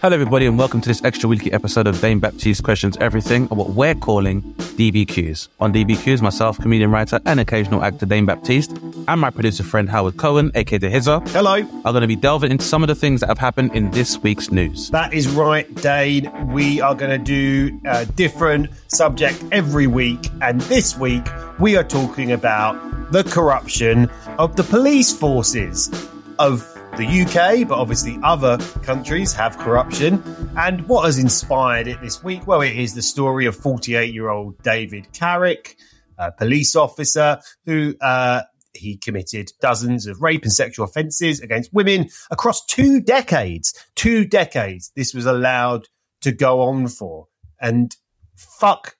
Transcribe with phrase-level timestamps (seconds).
[0.00, 3.56] Hello, everybody, and welcome to this extra weekly episode of Dane Baptiste Questions Everything, or
[3.56, 5.48] what we're calling DBQs.
[5.58, 8.70] On DBQs, myself, comedian, writer, and occasional actor Dane Baptiste,
[9.08, 11.54] and my producer friend Howard Cohen, aka The Hizzer, Hello.
[11.84, 14.22] are going to be delving into some of the things that have happened in this
[14.22, 14.88] week's news.
[14.90, 16.30] That is right, Dane.
[16.52, 20.28] We are going to do a different subject every week.
[20.42, 21.26] And this week,
[21.58, 22.76] we are talking about
[23.10, 25.90] the corruption of the police forces
[26.38, 30.20] of the UK, but obviously other countries have corruption.
[30.56, 32.44] And what has inspired it this week?
[32.44, 35.76] Well, it is the story of 48 year old David Carrick,
[36.18, 38.42] a police officer who, uh,
[38.74, 43.72] he committed dozens of rape and sexual offences against women across two decades.
[43.94, 44.90] Two decades.
[44.96, 45.86] This was allowed
[46.22, 47.28] to go on for.
[47.60, 47.94] And
[48.34, 48.96] fuck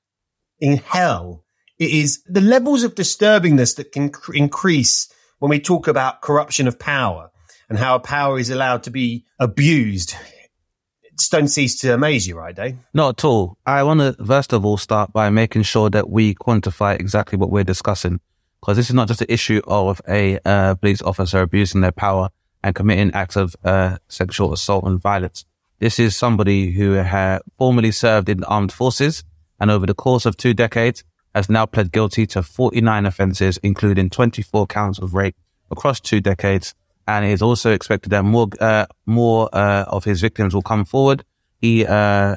[0.61, 1.45] in hell,
[1.81, 6.69] it is the levels of disturbingness that can cr- increase when we talk about corruption
[6.69, 7.28] of power
[7.69, 10.15] and how power is allowed to be abused.
[11.19, 12.79] Just don't cease to amaze you, right, Dave?
[12.95, 13.59] Not at all.
[13.67, 17.51] I want to first of all start by making sure that we quantify exactly what
[17.51, 18.21] we're discussing,
[18.61, 22.29] because this is not just an issue of a uh, police officer abusing their power
[22.63, 25.45] and committing acts of uh, sexual assault and violence.
[25.81, 29.25] This is somebody who had formerly served in the armed forces
[29.61, 34.11] and over the course of two decades has now pled guilty to 49 offences, including
[34.11, 35.37] 24 counts of rape
[35.71, 36.75] across two decades.
[37.09, 40.85] And it is also expected that more, uh, more, uh, of his victims will come
[40.85, 41.25] forward.
[41.59, 42.37] He, uh,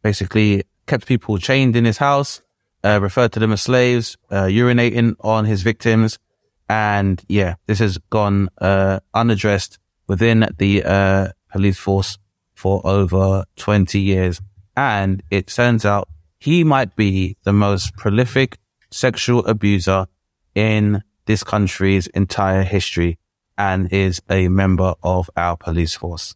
[0.00, 2.40] basically kept people chained in his house,
[2.84, 6.20] uh, referred to them as slaves, uh, urinating on his victims.
[6.68, 12.18] And yeah, this has gone, uh, unaddressed within the, police force
[12.54, 14.40] for over 20 years.
[14.76, 16.08] And it turns out
[16.38, 18.58] he might be the most prolific
[18.90, 20.06] sexual abuser
[20.54, 23.18] in this country's entire history
[23.58, 26.34] and is a member of our police force.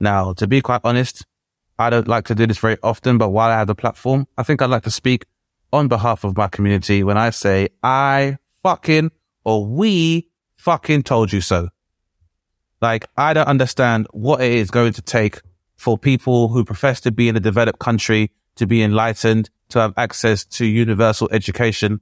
[0.00, 1.24] Now, to be quite honest,
[1.78, 4.42] I don't like to do this very often, but while I have the platform, I
[4.42, 5.26] think I'd like to speak
[5.72, 9.10] on behalf of my community when I say I fucking
[9.44, 11.68] or we fucking told you so.
[12.80, 15.40] Like, I don't understand what it is going to take
[15.76, 19.94] for people who profess to be in a developed country to be enlightened, to have
[19.96, 22.00] access to universal education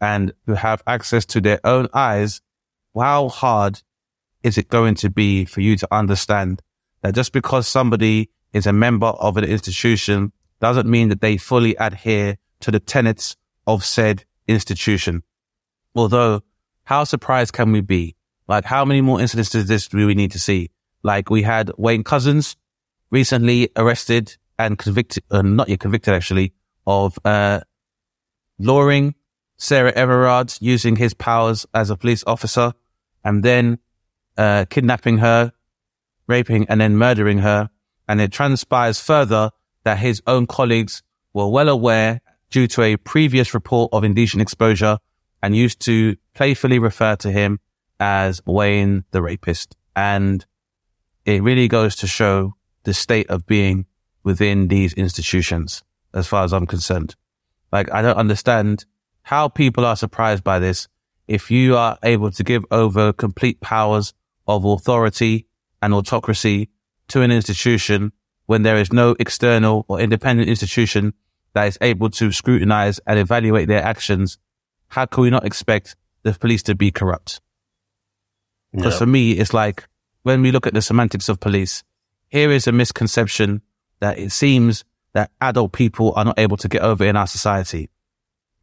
[0.00, 2.40] and who have access to their own eyes.
[2.96, 3.82] How hard
[4.42, 6.62] is it going to be for you to understand
[7.02, 11.74] that just because somebody is a member of an institution doesn't mean that they fully
[11.76, 13.36] adhere to the tenets
[13.66, 15.22] of said institution.
[15.94, 16.42] Although,
[16.84, 18.16] how surprised can we be?
[18.48, 20.70] Like, how many more incidents does this do we need to see?
[21.02, 22.56] Like, we had Wayne Couzens
[23.10, 26.52] recently arrested and convicted, uh, not yet convicted actually,
[26.86, 27.60] of, uh,
[28.58, 29.14] luring
[29.56, 32.72] Sarah Everard using his powers as a police officer
[33.24, 33.78] and then,
[34.40, 35.52] uh, kidnapping her,
[36.26, 37.68] raping and then murdering her.
[38.08, 39.50] And it transpires further
[39.84, 41.02] that his own colleagues
[41.34, 44.96] were well aware due to a previous report of indecent exposure
[45.42, 47.60] and used to playfully refer to him
[48.00, 49.76] as Wayne the rapist.
[49.94, 50.44] And
[51.26, 53.84] it really goes to show the state of being
[54.24, 55.82] within these institutions,
[56.14, 57.14] as far as I'm concerned.
[57.70, 58.86] Like, I don't understand
[59.22, 60.88] how people are surprised by this.
[61.28, 64.14] If you are able to give over complete powers
[64.46, 65.46] of authority
[65.82, 66.68] and autocracy
[67.08, 68.12] to an institution
[68.46, 71.14] when there is no external or independent institution
[71.52, 74.38] that is able to scrutinize and evaluate their actions,
[74.88, 77.40] how can we not expect the police to be corrupt?
[78.72, 79.88] Because for me, it's like
[80.22, 81.82] when we look at the semantics of police,
[82.28, 83.62] here is a misconception
[84.00, 87.90] that it seems that adult people are not able to get over in our society.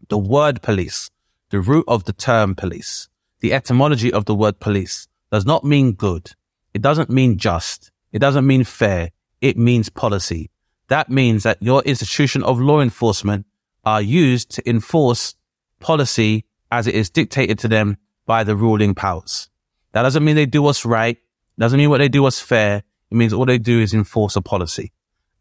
[0.07, 1.09] The word police,
[1.50, 3.09] the root of the term police,
[3.41, 6.31] the etymology of the word police does not mean good.
[6.74, 7.91] It doesn't mean just.
[8.12, 9.12] It doesn't mean fair.
[9.41, 10.50] It means policy.
[10.88, 13.45] That means that your institution of law enforcement
[13.83, 15.35] are used to enforce
[15.79, 19.50] policy as it is dictated to them by the ruling powers.
[19.94, 21.18] That doesn't mean they do what's right.
[21.59, 22.83] Doesn't mean what they do was fair.
[23.09, 24.91] It means all they do is enforce a policy.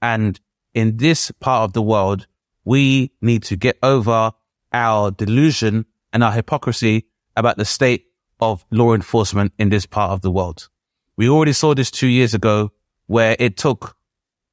[0.00, 0.39] And
[0.75, 2.27] in this part of the world,
[2.65, 4.32] we need to get over
[4.73, 7.06] our delusion and our hypocrisy
[7.37, 8.06] about the state
[8.41, 10.69] of law enforcement in this part of the world.
[11.17, 12.73] We already saw this two years ago
[13.06, 13.97] where it took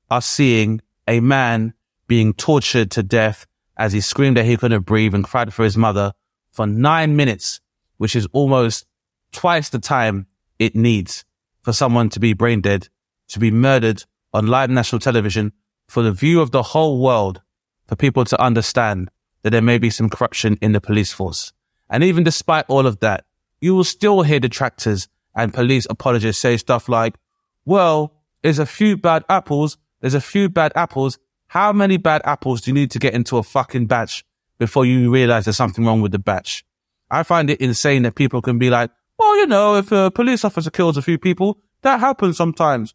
[0.09, 1.73] us seeing a man
[2.07, 3.45] being tortured to death
[3.77, 6.13] as he screamed that he couldn't breathe and cried for his mother
[6.51, 7.59] for nine minutes,
[7.97, 8.85] which is almost
[9.31, 10.27] twice the time
[10.59, 11.25] it needs
[11.61, 12.87] for someone to be brain dead,
[13.29, 14.03] to be murdered
[14.33, 15.51] on live national television
[15.87, 17.41] for the view of the whole world,
[17.87, 19.09] for people to understand
[19.41, 21.51] that there may be some corruption in the police force.
[21.89, 23.25] And even despite all of that,
[23.63, 27.15] you will still hear detractors and police apologists say stuff like,
[27.63, 29.77] well, there's a few bad apples.
[30.01, 31.17] There's a few bad apples.
[31.47, 34.25] How many bad apples do you need to get into a fucking batch
[34.59, 36.65] before you realize there's something wrong with the batch?
[37.09, 40.43] I find it insane that people can be like, well, you know, if a police
[40.43, 42.93] officer kills a few people, that happens sometimes.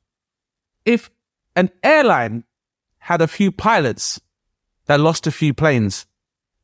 [0.85, 1.11] If
[1.57, 2.45] an airline
[2.99, 4.21] had a few pilots
[4.85, 6.05] that lost a few planes,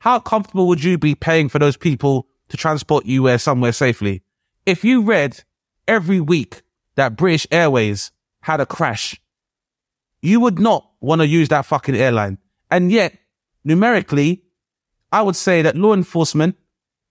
[0.01, 4.23] how comfortable would you be paying for those people to transport you where somewhere safely?
[4.67, 5.43] If you read
[5.87, 6.63] every week
[6.97, 9.21] that British Airways had a crash,
[10.23, 12.39] you would not want to use that fucking airline.
[12.71, 13.17] And yet,
[13.65, 14.43] numerically,
[15.13, 16.57] I would say that law enforcement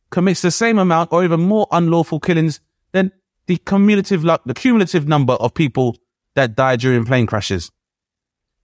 [0.10, 2.60] commits the same amount or even more unlawful killings
[2.92, 3.12] than
[3.48, 5.98] the cumulative, the cumulative number of people
[6.36, 7.72] that die during plane crashes.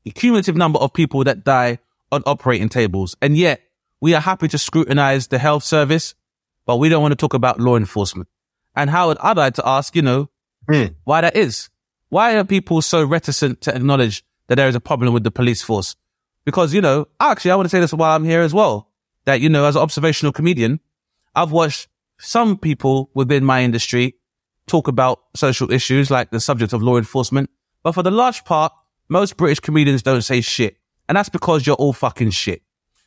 [0.04, 1.80] The cumulative number of people that die
[2.12, 3.16] on operating tables.
[3.22, 3.62] And yet
[4.02, 6.16] we are happy to scrutinize the health service,
[6.70, 8.30] but we don't want to talk about law enforcement.
[8.76, 10.30] And Howard, I'd like to ask, you know,
[10.70, 10.94] mm.
[11.04, 11.68] why that is.
[12.10, 15.64] Why are people so reticent to acknowledge that there is a problem with the police
[15.64, 15.96] force?
[16.46, 18.92] Because, you know, actually, I want to say this while I'm here as well,
[19.26, 20.80] that, you know, as an observational comedian,
[21.34, 21.88] I've watched
[22.20, 24.18] some people within my industry
[24.68, 27.50] talk about social issues like the subject of law enforcement.
[27.82, 28.74] But for the large part,
[29.08, 30.78] most British comedians don't say shit.
[31.08, 32.62] And that's because you're all fucking shit.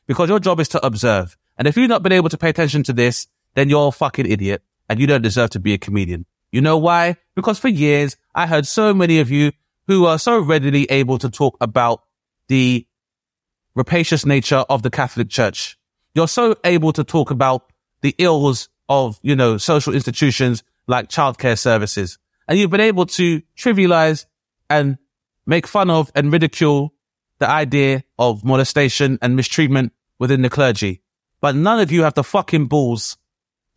[0.09, 1.37] Because your job is to observe.
[1.59, 4.31] And if you've not been able to pay attention to this, then you're a fucking
[4.31, 6.26] idiot and you don't deserve to be a comedian.
[6.50, 7.16] You know why?
[7.34, 9.52] Because for years, I heard so many of you
[9.87, 12.02] who are so readily able to talk about
[12.49, 12.87] the
[13.75, 15.78] rapacious nature of the Catholic Church.
[16.14, 17.72] You're so able to talk about
[18.02, 22.19] the ills of, you know, social institutions like childcare services.
[22.46, 24.26] And you've been able to trivialize
[24.69, 24.99] and
[25.46, 26.93] make fun of and ridicule
[27.38, 31.02] the idea of molestation and mistreatment within the clergy.
[31.40, 33.16] But none of you have the fucking balls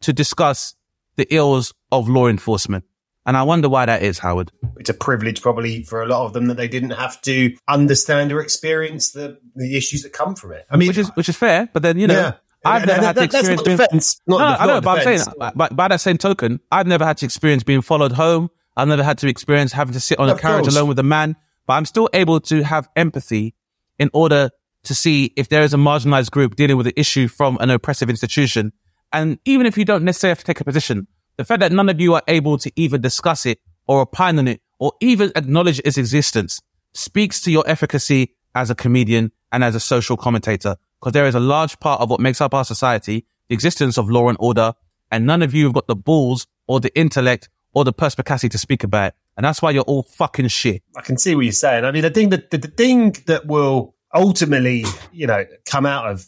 [0.01, 0.75] to discuss
[1.15, 2.83] the ills of law enforcement.
[3.25, 4.51] And I wonder why that is, Howard.
[4.77, 8.31] It's a privilege probably for a lot of them that they didn't have to understand
[8.31, 10.67] or experience the, the issues that come from it.
[10.69, 12.33] I mean, which is, which is fair, but then, you know, yeah.
[12.63, 13.77] I've never had to experience being.
[13.77, 15.27] Defense, no, I know, but defense.
[15.27, 18.11] I'm saying, uh, but by that same token, I've never had to experience being followed
[18.11, 18.49] home.
[18.75, 21.35] I've never had to experience having to sit on a carriage alone with a man,
[21.65, 23.55] but I'm still able to have empathy
[23.97, 24.49] in order
[24.83, 28.09] to see if there is a marginalized group dealing with an issue from an oppressive
[28.09, 28.73] institution.
[29.15, 31.07] And even if you don't necessarily have to take a position,
[31.37, 34.49] the fact that none of you are able to even discuss it or opine on
[34.49, 36.61] it or even acknowledge its existence
[36.93, 41.35] speaks to your efficacy as a comedian and as a social commentator because there is
[41.35, 44.73] a large part of what makes up our society, the existence of law and order,
[45.09, 48.57] and none of you have got the balls or the intellect or the perspicacity to
[48.57, 49.13] speak about it.
[49.37, 50.83] And that's why you're all fucking shit.
[50.97, 51.85] I can see what you're saying.
[51.85, 54.83] I mean, the thing that the, the thing that will ultimately,
[55.13, 56.25] you know, come out of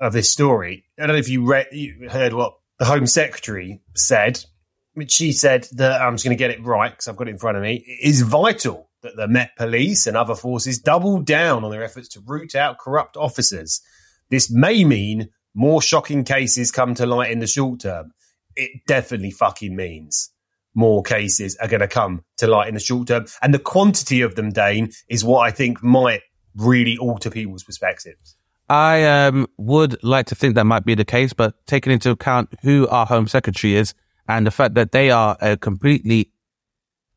[0.00, 0.84] of this story.
[1.00, 4.44] I don't know if you read, you heard what the Home Secretary said.
[4.94, 7.30] Which she said that I'm just going to get it right because I've got it
[7.30, 7.84] in front of me.
[7.86, 12.08] It is vital that the Met Police and other forces double down on their efforts
[12.08, 13.80] to root out corrupt officers
[14.30, 18.12] this may mean more shocking cases come to light in the short term.
[18.56, 20.30] It definitely fucking means
[20.74, 23.26] more cases are going to come to light in the short term.
[23.42, 26.22] And the quantity of them, Dane, is what I think might
[26.54, 28.36] really alter people's perspectives.
[28.70, 32.54] I um, would like to think that might be the case, but taking into account
[32.62, 33.94] who our Home Secretary is
[34.28, 36.30] and the fact that they are a completely,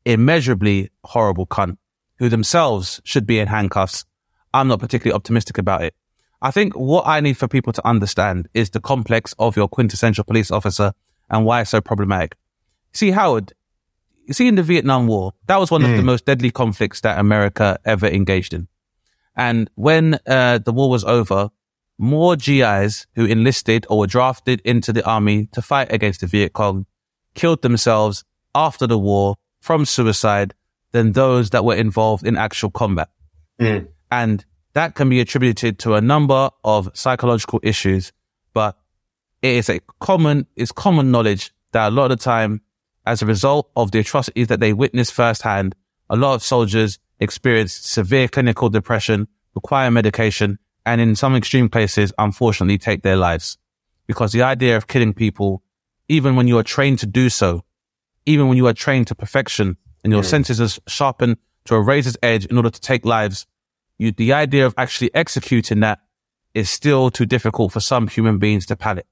[0.03, 1.77] immeasurably horrible cunt
[2.17, 4.03] who themselves should be in handcuffs,
[4.51, 5.93] I'm not particularly optimistic about it.
[6.41, 10.24] I think what I need for people to understand is the complex of your quintessential
[10.24, 10.93] police officer
[11.29, 12.36] and why it's so problematic.
[12.93, 13.53] See, Howard,
[14.25, 15.86] you see in the Vietnam War, that was one mm.
[15.86, 16.07] of the hmm.
[16.07, 18.67] most deadly conflicts that America ever engaged in.
[19.35, 21.49] And when uh, the war was over,
[21.97, 26.53] more GIs who enlisted or were drafted into the army to fight against the Viet
[26.53, 26.85] Cong
[27.33, 28.23] killed themselves
[28.53, 30.53] after the war from suicide
[30.91, 33.09] than those that were involved in actual combat.
[33.59, 33.87] Mm.
[34.11, 38.11] And that can be attributed to a number of psychological issues,
[38.53, 38.77] but
[39.41, 42.61] it is a common, it's common knowledge that a lot of the time,
[43.05, 45.75] as a result of the atrocities that they witnessed firsthand,
[46.09, 52.13] a lot of soldiers experience severe clinical depression, require medication, and in some extreme cases,
[52.17, 53.58] unfortunately take their lives.
[54.05, 55.63] because the idea of killing people,
[56.10, 57.63] even when you are trained to do so,
[58.25, 60.25] even when you are trained to perfection and your mm.
[60.25, 63.48] senses are sharpened to a razor's edge in order to take lives,
[63.98, 66.00] you, the idea of actually executing that
[66.53, 69.08] is still too difficult for some human beings to palate.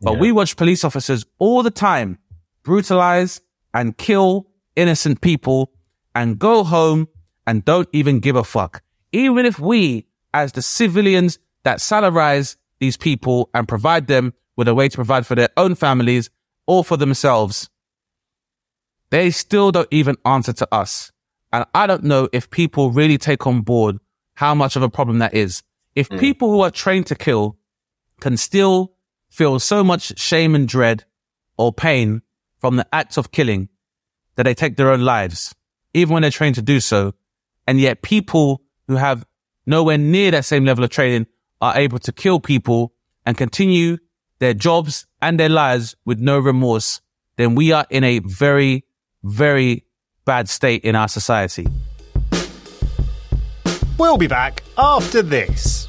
[0.00, 0.20] But Yeah.
[0.20, 2.18] we watch police officers all the time
[2.64, 3.40] brutalize
[3.72, 5.70] and kill innocent people
[6.14, 7.08] and go home
[7.46, 8.82] and don't even give a fuck.
[9.12, 14.74] Even if we, as the civilians that salarize these people and provide them with a
[14.74, 16.30] way to provide for their own families
[16.66, 17.68] or for themselves,
[19.10, 21.12] they still don't even answer to us.
[21.52, 23.98] And I don't know if people really take on board
[24.34, 25.62] how much of a problem that is.
[25.94, 26.18] If hmm.
[26.18, 27.56] people who are trained to kill
[28.20, 28.94] can still
[29.30, 31.04] feel so much shame and dread
[31.56, 32.22] or pain
[32.58, 33.68] from the act of killing
[34.34, 35.54] that they take their own lives,
[35.94, 37.14] even when they're trained to do so.
[37.66, 39.24] And yet people who have
[39.64, 41.26] nowhere near that same level of training
[41.60, 42.92] are able to kill people
[43.24, 43.96] and continue
[44.38, 47.00] their jobs and their lives with no remorse,
[47.36, 48.84] then we are in a very,
[49.22, 49.84] very
[50.24, 51.66] bad state in our society.
[53.96, 55.88] We'll be back after this.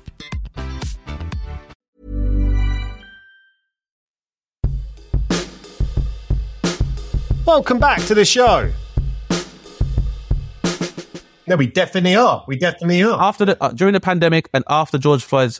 [7.45, 8.71] Welcome back to the show.
[11.47, 12.45] No, we definitely are.
[12.47, 13.19] We definitely are.
[13.19, 15.59] after the uh, during the pandemic and after George Floyd's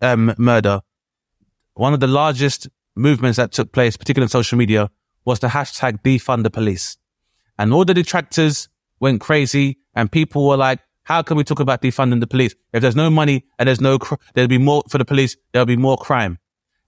[0.00, 0.80] um, murder,
[1.74, 4.90] one of the largest movements that took place, particularly on social media,
[5.26, 6.96] was the hashtag defund the police,
[7.58, 8.68] and all the detractors
[8.98, 12.80] went crazy, and people were like, "How can we talk about defunding the police if
[12.80, 15.76] there's no money and there's no cr- there'll be more for the police, there'll be
[15.76, 16.38] more crime."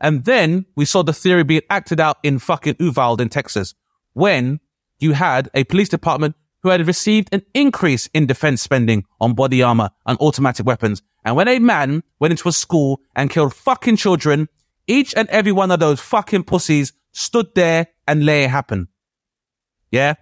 [0.00, 3.74] And then we saw the theory being acted out in fucking Uvalde in Texas,
[4.12, 4.60] when
[4.98, 9.62] you had a police department who had received an increase in defense spending on body
[9.62, 11.02] armor and automatic weapons.
[11.24, 14.48] And when a man went into a school and killed fucking children,
[14.86, 18.88] each and every one of those fucking pussies stood there and let it happen.
[19.90, 20.14] Yeah.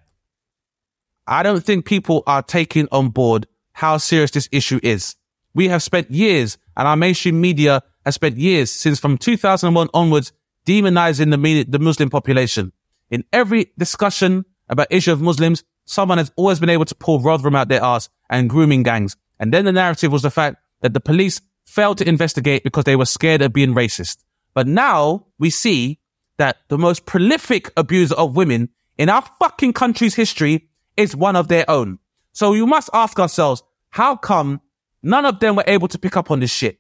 [1.26, 5.16] I don't think people are taking on board how serious this issue is.
[5.54, 10.32] We have spent years and our mainstream media has spent years since from 2001 onwards
[10.66, 12.72] demonizing the, media, the Muslim population.
[13.10, 17.54] In every discussion about issue of Muslims, someone has always been able to pull Rotherham
[17.54, 19.16] out their ass and grooming gangs.
[19.38, 22.96] And then the narrative was the fact that the police failed to investigate because they
[22.96, 24.18] were scared of being racist.
[24.54, 26.00] But now we see
[26.38, 31.48] that the most prolific abuser of women in our fucking country's history is one of
[31.48, 31.98] their own.
[32.32, 34.60] So you must ask ourselves, how come
[35.02, 36.78] none of them were able to pick up on this shit?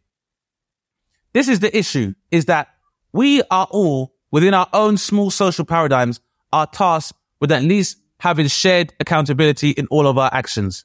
[1.32, 2.68] This is the issue, is that
[3.12, 6.20] we are all within our own small social paradigms
[6.52, 10.84] are tasked with at least having shared accountability in all of our actions.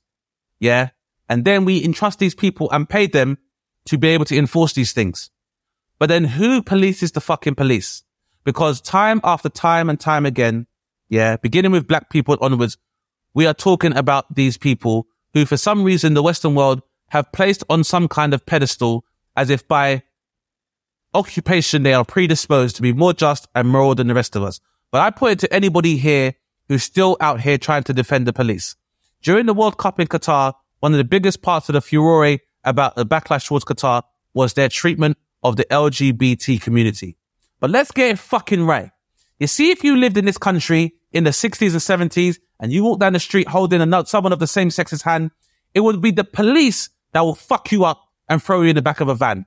[0.59, 0.89] Yeah.
[1.29, 3.37] And then we entrust these people and pay them
[3.85, 5.29] to be able to enforce these things.
[5.99, 8.03] But then who polices the fucking police?
[8.43, 10.67] Because time after time and time again,
[11.09, 12.77] yeah, beginning with black people onwards,
[13.33, 17.63] we are talking about these people who for some reason the Western world have placed
[17.69, 20.03] on some kind of pedestal as if by
[21.13, 24.59] occupation they are predisposed to be more just and moral than the rest of us.
[24.91, 26.33] But I it to anybody here
[26.67, 28.75] who's still out here trying to defend the police.
[29.21, 32.95] During the World Cup in Qatar, one of the biggest parts of the furore about
[32.95, 34.03] the backlash towards Qatar
[34.33, 37.17] was their treatment of the LGBT community.
[37.59, 38.91] But let's get it fucking right.
[39.39, 42.83] You see, if you lived in this country in the 60s and 70s and you
[42.83, 45.31] walk down the street holding a, someone of the same sex's hand,
[45.73, 48.81] it would be the police that will fuck you up and throw you in the
[48.81, 49.45] back of a van.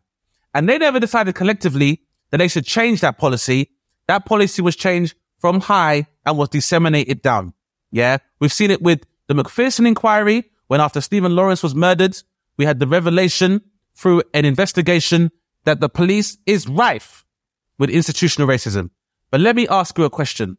[0.57, 3.73] And they never decided collectively that they should change that policy.
[4.09, 7.53] That policy was changed from high and was disseminated down.
[7.93, 8.17] Yeah.
[8.41, 12.17] We've seen it with the Macpherson inquiry when after Stephen Lawrence was murdered,
[12.57, 13.61] we had the revelation
[13.95, 15.31] through an investigation
[15.65, 17.27] that the police is rife
[17.79, 18.89] with institutional racism.
[19.31, 20.57] But let me ask you a question.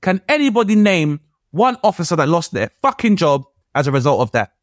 [0.00, 1.20] Can anybody name
[1.50, 4.54] one officer that lost their fucking job as a result of that?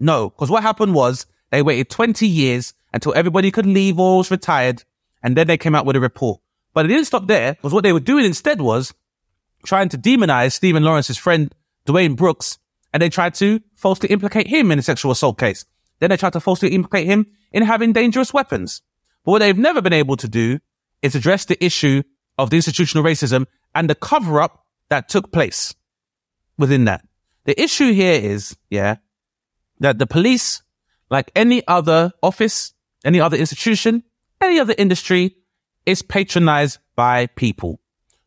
[0.00, 4.30] No, because what happened was they waited 20 years until everybody could leave or was
[4.30, 4.84] retired,
[5.22, 6.40] and then they came out with a report.
[6.74, 8.94] But it didn't stop there, because what they were doing instead was
[9.64, 11.54] trying to demonize Stephen Lawrence's friend,
[11.86, 12.58] Duwayne Brooks,
[12.92, 15.64] and they tried to falsely implicate him in a sexual assault case.
[16.00, 18.82] Then they tried to falsely implicate him in having dangerous weapons.
[19.24, 20.58] But what they've never been able to do
[21.00, 22.02] is address the issue
[22.38, 25.74] of the institutional racism and the cover up that took place
[26.58, 27.06] within that.
[27.44, 28.96] The issue here is, yeah,
[29.80, 30.62] that the police,
[31.10, 32.72] like any other office,
[33.04, 34.02] any other institution,
[34.40, 35.36] any other industry,
[35.86, 37.80] is patronized by people.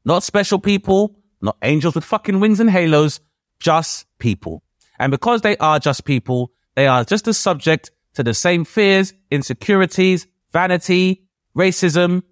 [0.03, 3.19] Not special people, not angels with fucking wings and halos,
[3.59, 4.63] just people.
[4.99, 9.13] And because they are just people, they are just as subject to the same fears,
[9.31, 12.23] insecurities, vanity, racism,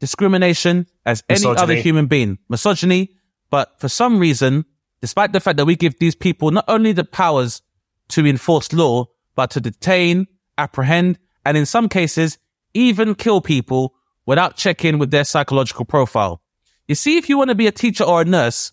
[0.00, 1.62] discrimination as any Misogyny.
[1.62, 2.38] other human being.
[2.48, 3.10] Misogyny.
[3.50, 4.64] But for some reason,
[5.00, 7.62] despite the fact that we give these people not only the powers
[8.08, 10.26] to enforce law, but to detain,
[10.58, 12.38] apprehend, and in some cases,
[12.74, 13.94] even kill people
[14.26, 16.42] without checking with their psychological profile.
[16.86, 18.72] You see, if you want to be a teacher or a nurse,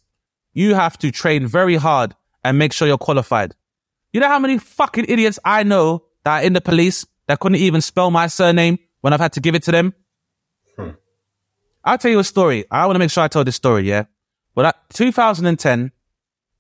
[0.54, 3.54] you have to train very hard and make sure you're qualified.
[4.14, 7.60] You know how many fucking idiots I know that are in the police that couldn't
[7.60, 9.94] even spell my surname when I've had to give it to them?
[10.76, 10.90] Hmm.
[11.84, 12.66] I'll tell you a story.
[12.72, 14.06] I want to make sure I tell this story, yeah?
[14.56, 15.92] Well, at 2010,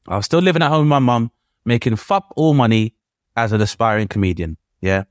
[0.07, 1.31] I was still living at home with my mum,
[1.65, 2.95] making fuck all money
[3.35, 5.05] as an aspiring comedian, yeah?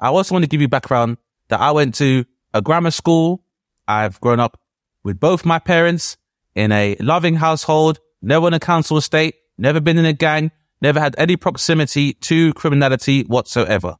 [0.00, 3.44] I also want to give you background that I went to a grammar school.
[3.86, 4.58] I've grown up
[5.02, 6.16] with both my parents
[6.54, 11.00] in a loving household, never in a council estate, never been in a gang, never
[11.00, 13.96] had any proximity to criminality whatsoever.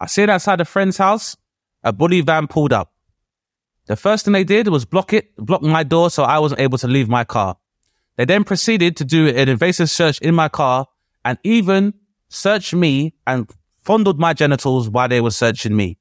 [0.00, 1.36] I sit outside a friend's house,
[1.82, 2.92] a bully van pulled up.
[3.86, 6.78] The first thing they did was block it, block my door so I wasn't able
[6.78, 7.56] to leave my car.
[8.16, 10.86] They then proceeded to do an invasive search in my car
[11.24, 11.94] and even
[12.28, 13.50] search me and
[13.84, 15.98] fondled my genitals while they were searching me.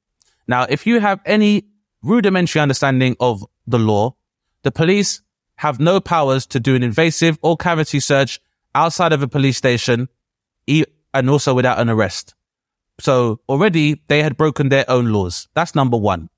[0.48, 1.66] Now, if you have any
[2.02, 4.16] rudimentary understanding of the law,
[4.64, 5.22] the police
[5.58, 8.40] have no powers to do an invasive or cavity search
[8.76, 10.10] outside of a police station
[10.68, 12.34] and also without an arrest.
[13.00, 15.48] So already they had broken their own laws.
[15.54, 16.30] That's number one.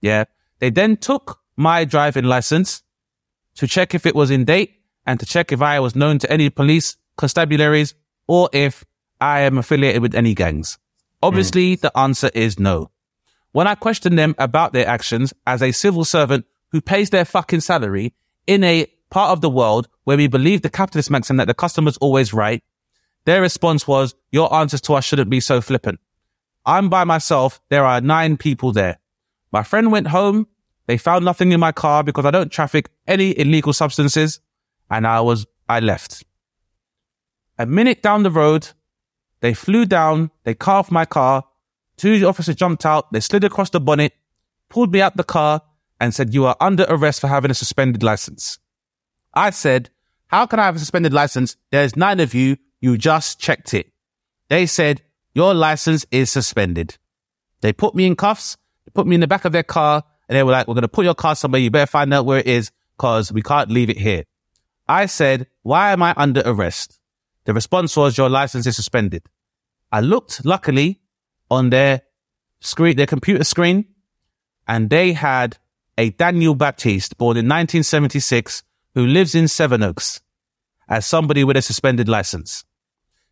[0.00, 0.24] Yeah.
[0.58, 2.82] They then took my driving license
[3.56, 6.32] to check if it was in date and to check if I was known to
[6.32, 7.94] any police constabularies
[8.26, 8.84] or if
[9.20, 10.78] I am affiliated with any gangs.
[11.24, 11.80] Obviously, hmm.
[11.80, 12.90] the answer is no.
[13.52, 17.60] When I questioned them about their actions as a civil servant who pays their fucking
[17.60, 18.14] salary
[18.46, 21.96] in a part of the world where we believe the capitalist maxim that the customer's
[21.98, 22.62] always right,
[23.24, 25.98] their response was, your answers to us shouldn't be so flippant.
[26.66, 27.60] I'm by myself.
[27.70, 28.98] There are nine people there.
[29.52, 30.46] My friend went home.
[30.86, 34.40] They found nothing in my car because I don't traffic any illegal substances.
[34.90, 36.24] And I was, I left.
[37.58, 38.68] A minute down the road,
[39.44, 41.44] they flew down, they car off my car.
[41.98, 44.14] Two officers jumped out, they slid across the bonnet,
[44.70, 45.60] pulled me out the car,
[46.00, 48.58] and said, You are under arrest for having a suspended license.
[49.34, 49.90] I said,
[50.28, 51.58] How can I have a suspended license?
[51.70, 53.92] There's nine of you, you just checked it.
[54.48, 55.02] They said,
[55.34, 56.96] Your license is suspended.
[57.60, 60.36] They put me in cuffs, they put me in the back of their car, and
[60.36, 62.46] they were like, We're gonna put your car somewhere, you better find out where it
[62.46, 64.24] is, cause we can't leave it here.
[64.88, 66.98] I said, Why am I under arrest?
[67.44, 69.24] The response was, Your license is suspended.
[69.92, 71.00] I looked, luckily,
[71.50, 72.02] on their
[72.60, 73.86] screen, their computer screen,
[74.66, 75.58] and they had
[75.96, 78.62] a Daniel Baptiste born in 1976
[78.94, 80.20] who lives in Sevenoaks
[80.88, 82.64] as somebody with a suspended license.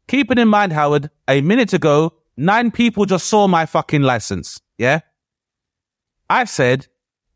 [0.08, 4.60] Keeping in mind, Howard, a minute ago, nine people just saw my fucking license.
[4.78, 5.00] Yeah.
[6.28, 6.88] I said,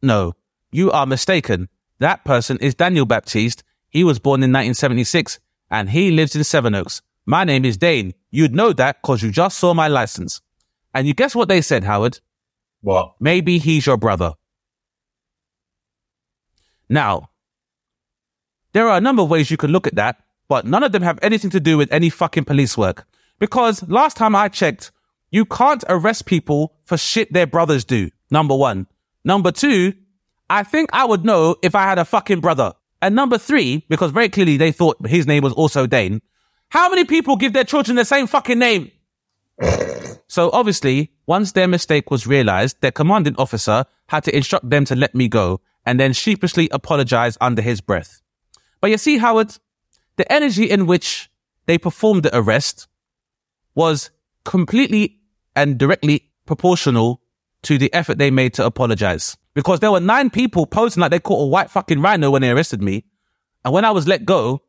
[0.03, 0.35] no,
[0.71, 1.69] you are mistaken.
[1.99, 3.62] That person is Daniel Baptiste.
[3.89, 5.39] He was born in 1976
[5.71, 7.03] and he lives in Sevenoaks.
[7.25, 8.15] My name is Dane.
[8.31, 10.41] You'd know that because you just saw my license.
[10.95, 12.21] And you guess what they said, Howard?
[12.81, 13.15] What?
[13.21, 14.35] Maybe he's your brother.
[16.89, 17.31] Now,
[18.73, 21.03] there are a number of ways you could look at that, but none of them
[21.03, 23.07] have anything to do with any fucking police work.
[23.39, 24.93] Because last time I checked,
[25.31, 28.11] you can't arrest people for shit their brothers do.
[28.31, 28.87] Number one.
[29.25, 29.95] Number two,
[30.49, 32.73] I think I would know if I had a fucking brother.
[33.03, 36.21] And number three, because very clearly they thought his name was also Dane.
[36.71, 38.91] How many people give their children the same fucking name?
[40.29, 44.97] So obviously, once their mistake was realized, their commanding officer had to instruct them to
[44.97, 48.23] let me go and then sheepishly apologize under his breath.
[48.81, 49.57] But you see, Howard,
[50.17, 51.31] the energy in which
[51.67, 52.89] they performed the arrest
[53.75, 54.11] was
[54.45, 55.21] completely
[55.55, 57.23] and directly proportional
[57.62, 59.37] to the effort they made to apologize.
[59.55, 62.51] Because there were nine people posing like they caught a white fucking rhino when they
[62.51, 63.05] arrested me.
[63.64, 64.62] And when I was let go,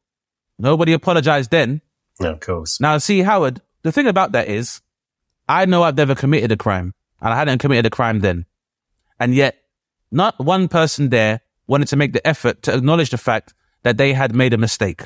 [0.58, 1.82] nobody apologized then.
[2.20, 2.80] Yeah, of course.
[2.80, 4.82] Now, see, Howard, the thing about that is,
[5.48, 8.46] I know I've never committed a crime, and I hadn't committed a crime then.
[9.20, 9.58] And yet,
[10.12, 14.14] not one person there wanted to make the effort to acknowledge the fact that they
[14.14, 15.04] had made a mistake.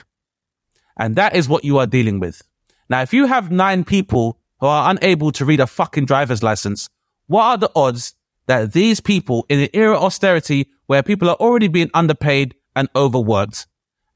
[0.97, 2.43] And that is what you are dealing with.
[2.89, 6.87] Now, if you have nine people who are unable to read a fucking driver's license,
[7.31, 8.13] what are the odds
[8.47, 12.89] that these people in an era of austerity where people are already being underpaid and
[12.93, 13.67] overworked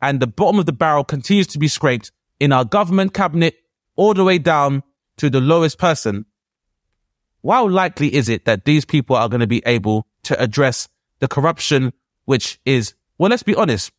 [0.01, 3.55] and the bottom of the barrel continues to be scraped in our government cabinet
[3.95, 4.83] all the way down
[5.15, 6.25] to the lowest person,
[7.47, 11.27] how likely is it that these people are going to be able to address the
[11.29, 11.93] corruption,
[12.25, 13.93] which is, well, let's be honest,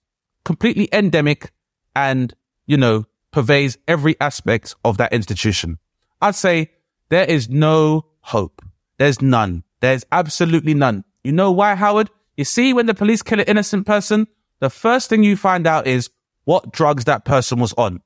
[0.44, 1.52] completely endemic
[1.94, 2.34] and,
[2.66, 5.78] you know, pervades every aspect of that institution?
[6.20, 6.72] I'd say
[7.08, 8.60] there is no hope.
[8.98, 9.64] There's none.
[9.80, 11.04] There's absolutely none.
[11.22, 12.10] You know why, Howard?
[12.36, 14.26] You see, when the police kill an innocent person,
[14.60, 16.10] the first thing you find out is
[16.44, 18.02] what drugs that person was on.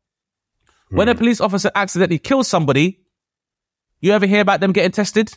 [0.90, 1.18] When a hmm.
[1.18, 3.00] police officer accidentally kills somebody,
[4.00, 5.36] you ever hear about them getting tested?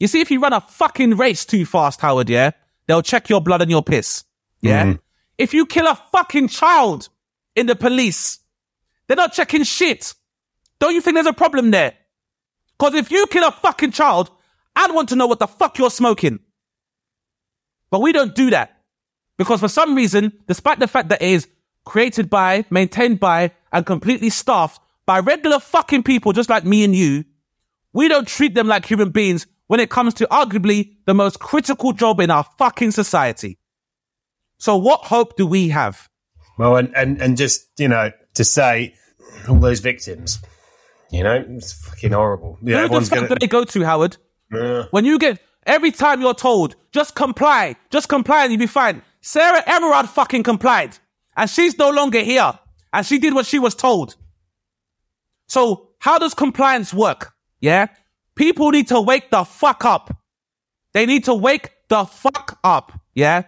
[0.00, 2.52] You see, if you run a fucking race too fast, Howard, yeah,
[2.86, 4.24] they'll check your blood and your piss.
[4.60, 4.84] Yeah.
[4.84, 4.92] Hmm.
[5.36, 7.08] If you kill a fucking child
[7.54, 8.38] in the police,
[9.06, 10.14] they're not checking shit.
[10.78, 11.94] Don't you think there's a problem there?
[12.78, 14.30] Cause if you kill a fucking child,
[14.76, 16.40] I'd want to know what the fuck you're smoking.
[17.90, 18.80] But we don't do that.
[19.36, 21.48] Because for some reason, despite the fact that it is
[21.84, 26.94] created by, maintained by, and completely staffed by regular fucking people just like me and
[26.94, 27.24] you,
[27.92, 31.92] we don't treat them like human beings when it comes to arguably the most critical
[31.92, 33.58] job in our fucking society.
[34.58, 36.08] So what hope do we have?
[36.58, 38.94] Well, and, and, and just, you know, to say
[39.48, 40.38] all those victims,
[41.10, 42.58] you know, it's fucking horrible.
[42.62, 44.16] Yeah, Who the fuck gonna, do they go to, Howard?
[44.90, 49.02] When you get, every time you're told, just comply, just comply and you'll be fine.
[49.20, 50.98] Sarah Everard fucking complied.
[51.36, 52.58] And she's no longer here.
[52.92, 54.16] And she did what she was told.
[55.48, 57.32] So how does compliance work?
[57.60, 57.86] Yeah.
[58.34, 60.16] People need to wake the fuck up.
[60.92, 62.92] They need to wake the fuck up.
[63.14, 63.44] Yeah.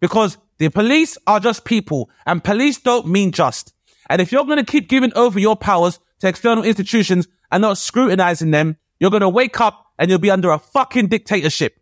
[0.00, 3.74] Because the police are just people and police don't mean just.
[4.08, 7.78] And if you're going to keep giving over your powers to external institutions and not
[7.78, 11.80] scrutinizing them, you're going to wake up and you'll be under a fucking dictatorship.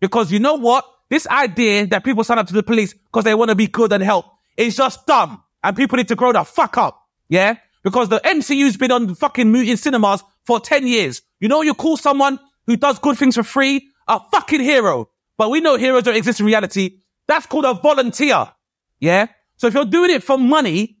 [0.00, 0.84] Because you know what?
[1.10, 3.92] This idea that people sign up to the police because they want to be good
[3.92, 5.42] and help is just dumb.
[5.62, 7.02] And people need to grow the fuck up.
[7.28, 7.56] Yeah?
[7.82, 11.22] Because the MCU's been on fucking in cinemas for 10 years.
[11.40, 15.10] You know, you call someone who does good things for free a fucking hero.
[15.36, 16.98] But we know heroes don't exist in reality.
[17.26, 18.52] That's called a volunteer.
[18.98, 19.26] Yeah?
[19.56, 20.98] So if you're doing it for money,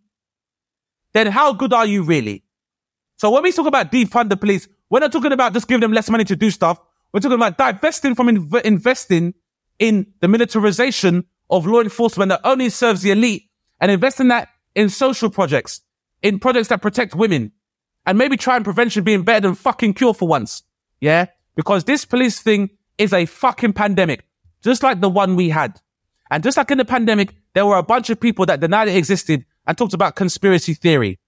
[1.12, 2.44] then how good are you really?
[3.16, 5.92] So when we talk about defund the police, we're not talking about just giving them
[5.92, 6.80] less money to do stuff.
[7.12, 9.34] We're talking about divesting from inv- investing
[9.78, 13.48] in the militarization of law enforcement that only serves the elite
[13.80, 15.80] and investing that in social projects,
[16.22, 17.52] in projects that protect women
[18.06, 20.62] and maybe try and prevention being better than fucking cure for once.
[21.00, 21.26] Yeah?
[21.56, 24.24] Because this police thing is a fucking pandemic,
[24.62, 25.80] just like the one we had.
[26.30, 28.96] And just like in the pandemic, there were a bunch of people that denied it
[28.96, 31.18] existed and talked about conspiracy theory.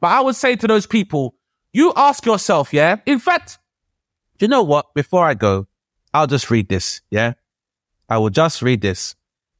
[0.00, 1.34] But I would say to those people,
[1.72, 2.96] you ask yourself, yeah?
[3.06, 3.58] In fact,
[4.40, 4.94] you know what?
[4.94, 5.66] Before I go,
[6.12, 7.34] I'll just read this, yeah?
[8.08, 9.14] I will just read this.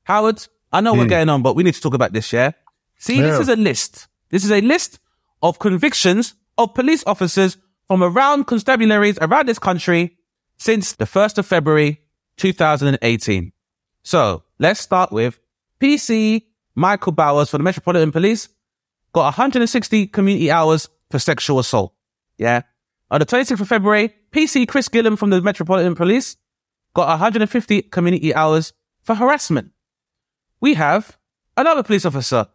[0.04, 1.08] Howard, I know we're hmm.
[1.08, 2.52] getting on, but we need to talk about this, yeah?
[2.98, 4.08] See, this is a list.
[4.30, 4.98] This is a list
[5.42, 10.16] of convictions of police officers from around constabularies around this country
[10.58, 12.00] since the 1st of February
[12.36, 13.52] 2018.
[14.02, 15.38] So let's start with
[15.80, 16.42] PC
[16.74, 18.48] Michael Bowers for the Metropolitan Police
[19.12, 21.94] got 160 community hours for sexual assault.
[22.38, 22.62] Yeah.
[23.10, 26.36] On the 26th of February, PC Chris Gillam from the Metropolitan Police
[26.94, 28.72] got 150 community hours
[29.02, 29.72] for harassment.
[30.60, 31.18] We have
[31.56, 32.48] another police officer,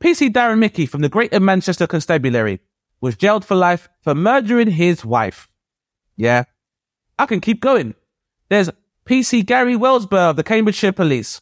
[0.00, 2.60] PC Darren Mickey from the Greater Manchester Constabulary,
[3.00, 5.48] was jailed for life for murdering his wife.
[6.16, 6.44] Yeah.
[7.18, 7.94] I can keep going.
[8.48, 8.70] There's
[9.06, 11.40] PC Gary Wellsborough of the Cambridgeshire Police,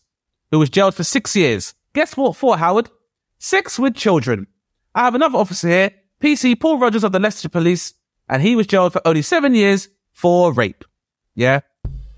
[0.50, 1.74] who was jailed for six years.
[1.94, 2.90] Guess what for, Howard?
[3.38, 4.46] Sex with children.
[4.94, 5.90] I have another officer here,
[6.22, 7.94] PC Paul Rogers of the Leicester Police,
[8.28, 10.84] and he was jailed for only seven years for rape.
[11.34, 11.60] Yeah?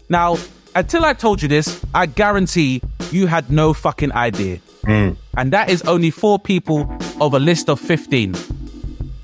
[0.09, 0.39] Now,
[0.75, 2.81] until I told you this, I guarantee
[3.11, 4.61] you had no fucking idea.
[4.85, 5.17] Mm.
[5.37, 6.89] And that is only four people
[7.21, 8.35] of a list of 15.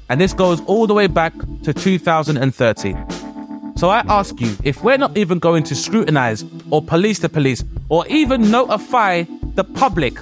[0.08, 1.32] And this goes all the way back
[1.62, 3.06] to 2013.
[3.76, 7.64] So I ask you, if we're not even going to scrutinize or police the police
[7.88, 10.18] or even notify the public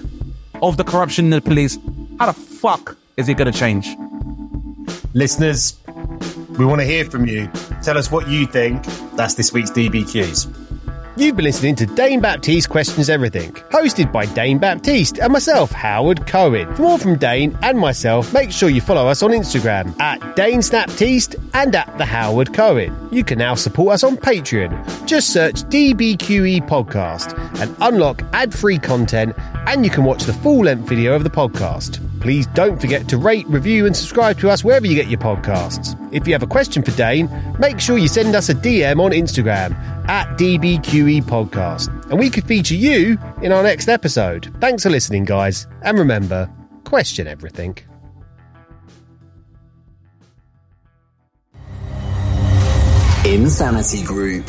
[0.62, 1.78] of the corruption in the police,
[2.18, 3.96] how the fuck is it going to change?
[5.14, 5.78] Listeners,
[6.58, 7.50] We want to hear from you.
[7.82, 8.84] Tell us what you think.
[9.16, 10.58] That's this week's DBQs.
[11.16, 16.26] You've been listening to Dane Baptiste Questions Everything, hosted by Dane Baptiste and myself, Howard
[16.26, 16.74] Cohen.
[16.74, 20.60] For more from Dane and myself, make sure you follow us on Instagram at Dane
[20.60, 22.96] Snaptiste and at The Howard Cohen.
[23.12, 25.06] You can now support us on Patreon.
[25.06, 29.34] Just search DBQE Podcast and unlock ad free content,
[29.66, 32.00] and you can watch the full length video of the podcast.
[32.22, 35.98] Please don't forget to rate, review, and subscribe to us wherever you get your podcasts.
[36.14, 39.10] If you have a question for Dane, make sure you send us a DM on
[39.10, 39.74] Instagram
[40.08, 44.54] at DBQE Podcast, and we could feature you in our next episode.
[44.60, 46.48] Thanks for listening, guys, and remember,
[46.84, 47.76] question everything.
[53.24, 54.48] Insanity Group.